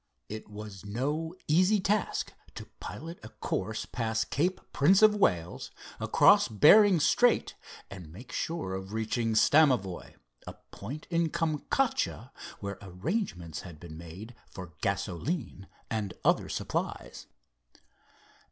[0.29, 6.47] It was no easy task to pilot a course past Cape Prince of Wales, across
[6.47, 7.53] Bering Strait
[7.87, 10.15] and make sure of reaching Stamavoie,
[10.47, 17.27] a point in Kamchatka where arrangements had been made for gasoline and other supplies.